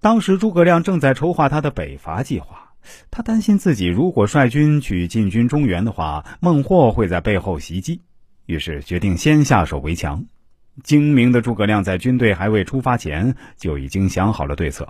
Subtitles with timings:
[0.00, 2.72] 当时诸葛亮正在筹划他的北伐计划，
[3.10, 8.00] 他担心自己如果率军去进军中原的话，孟获会在背后袭击，
[8.46, 10.24] 于是决定先下手为强。
[10.82, 14.88] 精明的诸葛亮在军队还未出发前就已经想好了对策。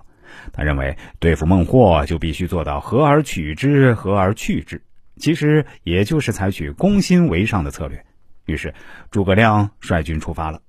[0.52, 4.80] 他认为对付孟获就必须做到和而取之，和而去之，
[5.16, 8.04] 其实也就是采取攻心为上的策略。
[8.46, 8.72] 于是
[9.10, 10.62] 诸葛亮率军出发了。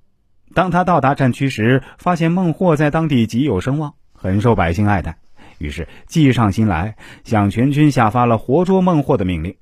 [0.55, 5.17] 当他到达战区时，发现孟获在当地极有声望，很受百姓爱戴，
[5.57, 9.55] 于是计上心来，向全军下发了活捉孟获的命令。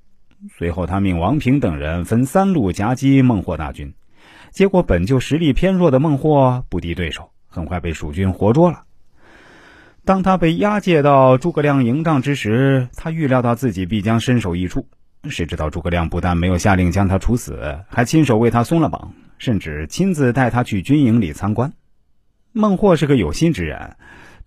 [0.58, 3.94] 随后，他命王平等人分三路夹击孟获大军。
[4.52, 8.84] 结果，本就实力偏弱的孟获不敌对手，很快被蜀军活捉了。
[10.04, 14.90] 当他被押解到诸葛亮营帐之时，他预料到自己必将身首异处。
[15.30, 21.72] 谁知道诸葛亮不但没有下令将他处死，还亲手为他松了绑，甚至亲自带他去军营里参观。
[22.52, 23.96] 孟获是个有心之人，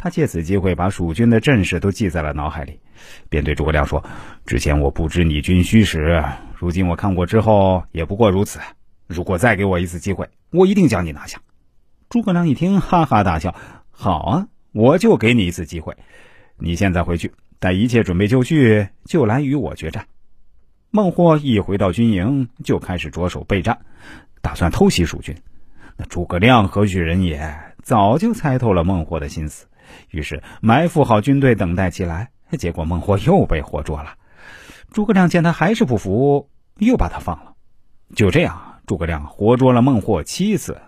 [0.03, 2.81] 他借此机会把蜀军的阵势都记在了脑海里，
[3.29, 4.05] 便对诸葛亮说
[4.45, 6.25] ：“之前我不知你军虚实，
[6.57, 8.59] 如今我看过之后，也不过如此。”
[9.07, 11.39] 如果再给我一次机会，我一定将你拿下。
[12.09, 13.55] 诸葛亮一听，哈哈大笑
[13.93, 15.97] ：“好啊，我就给你一次机会。
[16.59, 17.31] 你现在回去，
[17.61, 20.07] 待一切准备就绪，就来与我决战。”
[20.91, 23.79] 孟获一回到军营，就开始着手备战，
[24.41, 25.37] 打算偷袭蜀军。
[25.97, 27.55] 那诸葛亮何许人也？
[27.85, 29.67] 早就猜透了孟获的心思，
[30.11, 32.31] 于是埋伏好军队，等待起来。
[32.59, 34.15] 结果孟获又被活捉了。
[34.91, 37.55] 诸葛亮见他还是不服，又把他放了。
[38.15, 38.69] 就这样。
[38.85, 40.83] 诸葛亮活捉了孟获七次，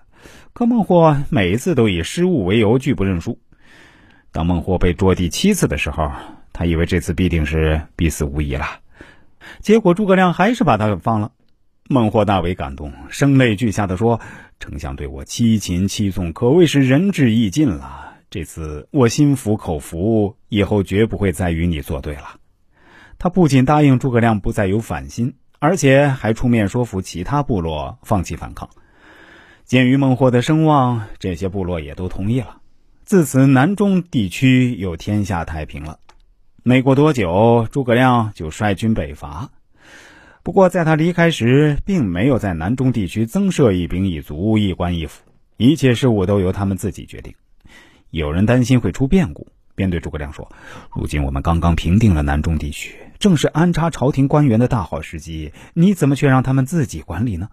[0.53, 3.39] 可孟获每次都以失误为由拒不认输。
[4.33, 6.11] 当孟获被捉第七次的时候，
[6.53, 8.67] 他以为这次必定是必死无疑了。
[9.61, 11.31] 结果诸葛亮还是把他给放了。
[11.89, 14.21] 孟获大为感动，声泪俱下的说
[14.59, 18.14] ：“丞相对我七擒七纵，可谓是仁至义尽了。
[18.35, 22.41] 这次我心服口服，以后绝不会再与你作对了。”
[23.17, 25.35] 他不仅答应诸葛亮不再有反心。
[25.61, 28.69] 而且还出面说服其他部落放弃反抗。
[29.65, 32.61] 鉴于孟获的声望，这些部落也都同意了。
[33.05, 36.01] 自此，南中地区又天下太平了。
[36.65, 39.53] 没过多久，诸葛亮就率军北伐。
[40.43, 45.23] 不过，在他离开时，并没有在南中地区增设一兵一卒、一官一府，
[45.57, 47.33] 一切事务都由他们自己决定。
[48.15, 49.49] 有人担心会出变故。
[49.75, 50.53] 便对诸葛亮说
[50.95, 55.53] ：“如今我们刚刚平定了南中地区，正是安插朝廷官员的大好时机。
[55.73, 57.49] 你怎么却让他们自己管理呢？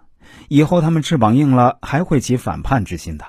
[0.50, 3.26] 以后他们翅膀硬了，还会起反叛之心的。”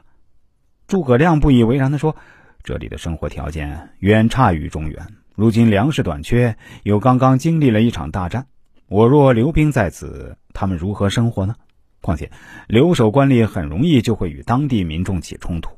[0.87, 2.17] 诸葛亮不以为然地说
[2.63, 8.47] ：“这里的生活条件远差于中原，如今粮食短缺，又刚刚经历了一场大战，
[8.89, 11.55] 我若留兵在此，他们如何生活呢？
[12.03, 12.31] 况且
[12.67, 15.71] 留守官吏很容易就会与当地民众起冲突。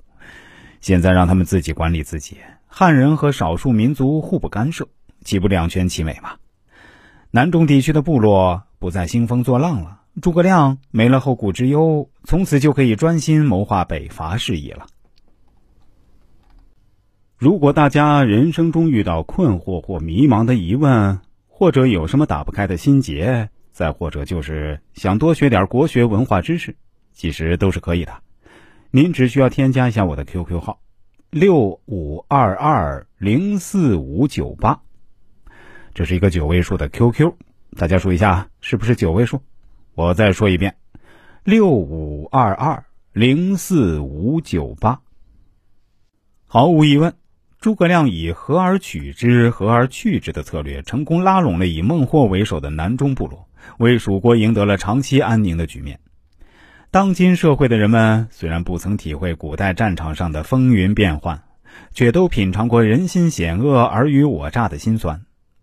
[0.84, 2.37] 现在让他们自己管理自己。”
[2.69, 4.87] 汉人和少数民族互不干涉，
[5.25, 6.34] 岂不两全其美吗？
[7.31, 14.84] 南中地区的部落不再兴风作浪了，诸葛亮没了后顾之忧，从此就可以专心谋划北伐事宜了。
[17.39, 21.19] 如果大家人生中遇到困惑或迷茫的疑问，
[21.49, 26.77] 或者有什么打不开的心结，再或者就是想多学点国学文化知识，
[27.15, 28.12] 其实都是可以的。
[28.97, 30.78] 您只需要添加一下我的 QQ 号。
[31.28, 34.82] 六五二二零四五九八，
[35.94, 37.33] 这是一个九位数的 QQ，
[37.77, 39.41] 大家数一下是不是九位数？
[39.97, 40.77] 我再说一遍，
[41.43, 45.00] 六五二二零四五九八。
[46.47, 47.15] 毫无疑问，
[47.59, 55.99] 诸葛亮以和而取之，和而去之的策略，成功拉拢了以孟获为首的南中部落，为蜀国赢得了长期安宁的局面。
[56.94, 61.43] 当今社会的人们虽然不曾体会古代战场上的风云变幻，
[61.93, 65.22] 却都品尝过人心险恶、尔虞我诈的辛酸。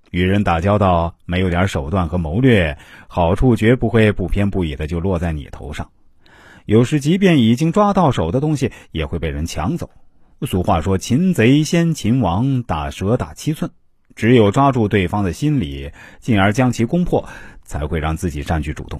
[0.09, 2.77] 与人打交道，没有点手段和谋略，
[3.07, 5.89] 好处绝不会不偏不倚的就落在你头上。
[6.65, 9.89] 有时，即便已经抓到手的东西，也会被人抢走。
[10.41, 13.71] 俗话说：“擒贼先擒王，打蛇打七寸。”
[14.17, 17.29] 只有抓住对方的心理，进而将其攻破，
[17.63, 18.99] 才会让自己占据主动。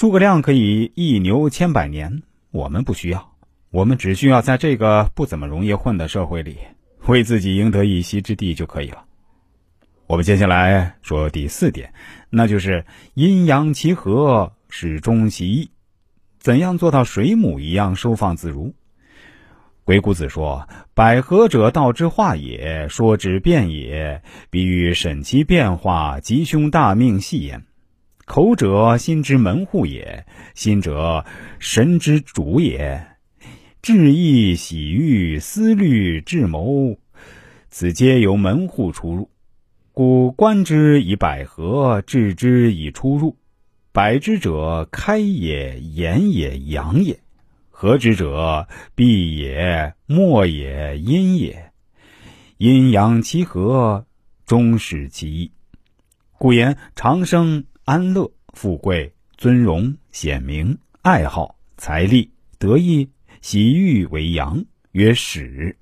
[0.00, 3.34] 诸葛亮可以一牛千百年，我们不需要，
[3.70, 6.56] 我们只需要在这个不怎么容易混的社会里，
[7.06, 9.04] 为自己赢得一席之地就可以了。
[10.06, 11.92] 我们接下来说第四点，
[12.30, 15.70] 那就是阴阳其和，始终其一。
[16.38, 18.72] 怎样做到水母一样收放自如？
[19.84, 24.22] 鬼谷子说：“百合者，道之化也，说之变也。
[24.48, 27.64] 比喻审其变化，吉凶大命细焉。”
[28.30, 30.24] 口者，心之门户也；
[30.54, 31.24] 心者，
[31.58, 33.04] 神之主也。
[33.82, 36.96] 志意、喜欲、思虑、智谋，
[37.70, 39.28] 此皆由门户出入。
[39.92, 43.36] 故观之以百合，治之以出入。
[43.90, 47.16] 百之者，开也，言也，阳也；
[47.68, 51.72] 合之者，闭也，默也，阴也。
[52.58, 54.06] 阴阳其和，
[54.46, 55.50] 终始其意。
[56.38, 63.10] 故言长生、安乐、富贵、尊荣、显明、爱好、财力、得意、
[63.42, 65.76] 喜欲为阳，曰始。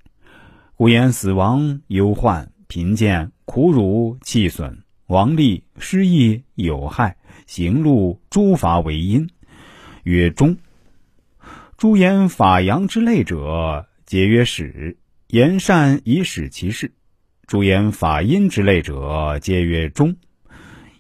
[0.75, 7.15] 故言死亡、忧患、贫贱、苦辱、气损、亡利、失意、有害、
[7.47, 9.29] 行路、诸法为阴，
[10.05, 10.57] 曰终。
[11.77, 14.97] 诸言法阳之类者，皆曰始。
[15.27, 16.91] 言善以使其事，
[17.47, 20.11] 诸言法阴之类者，皆曰中；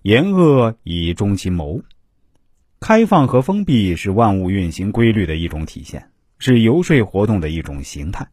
[0.09, 1.83] 言恶以终其谋。
[2.81, 6.09] 开放和封闭是万物运行规律的一种体现，
[6.39, 8.27] 是游说活动的一种形态。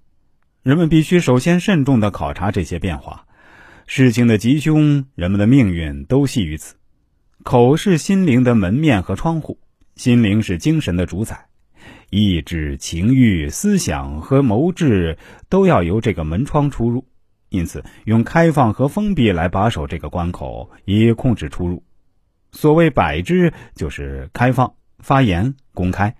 [0.63, 3.25] 人们必须首先慎重的考察这些变化。
[3.87, 6.75] 事情的吉凶，人们的命运都系于此。
[7.43, 9.59] 口是心灵的门面和窗户，
[9.97, 11.47] 心灵是精神的主宰。
[12.09, 15.17] 意志、情欲、思想和谋志
[15.49, 17.03] 都要由这个门窗出入，
[17.49, 21.83] 因此用开放和封闭来把守这个关口，以控制出入。
[22.51, 26.11] 所谓百之，就是开放、发言、公开；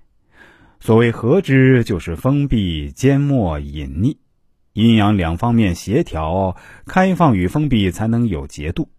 [0.80, 4.18] 所谓合之，就是封闭、缄默、隐匿。
[4.74, 8.90] 阴阳两方面协调，开放与封闭才能有节度，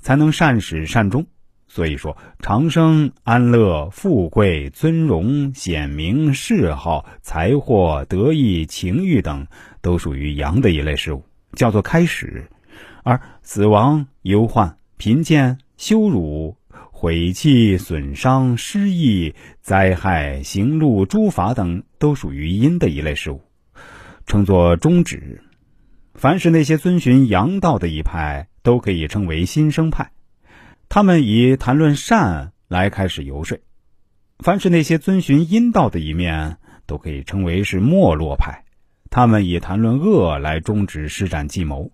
[0.00, 1.24] 才能善始善终。
[1.68, 9.46] 所以说，长生、安乐、富贵、尊荣、显明、嗜好、财货、得意、情欲等，
[9.80, 12.46] 都属于阳的一类事物，叫做开始；
[13.02, 16.56] 而死亡、忧患、贫贱、羞辱、
[16.90, 23.42] 毁弃、损伤、失意、灾害、行路、诸法等，都属于阴的一类事物，
[24.26, 25.42] 称作终止。
[26.14, 30.12] 凡是那些遵循阳道的一派，都可以称为新生派。
[30.88, 33.58] 他们以谈论善来开始游说，
[34.40, 38.64] 凡是那些遵循阴道的一面，都可以称为是没落派。
[39.10, 41.90] 他们以谈论恶来终止施展计谋。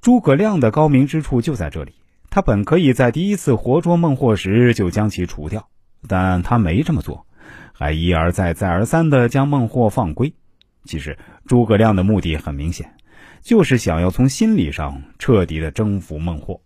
[0.00, 1.94] 诸葛亮的高明之处就在这里，
[2.30, 5.68] 他本可以在第一次活捉孟获时就将其除掉，
[6.08, 7.26] 但他没这么做，
[7.72, 10.34] 还一而再、再而三的将孟获放归。
[10.84, 12.94] 其实，诸葛亮的目的很明显，
[13.42, 16.62] 就是想要从心理上彻底的征服孟获。